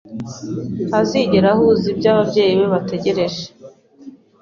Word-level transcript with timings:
Ntazigera 0.87 1.47
ahuza 1.53 1.85
ibyo 1.93 2.07
ababyeyi 2.13 2.53
be 2.59 2.65
bategereje. 2.73 3.41